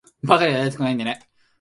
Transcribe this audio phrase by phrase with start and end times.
[0.23, 1.19] 馬鹿にはなりたくないんでね。